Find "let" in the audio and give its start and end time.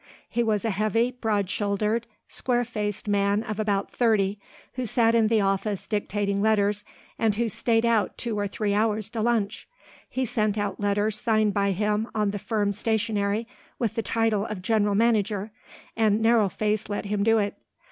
16.89-17.05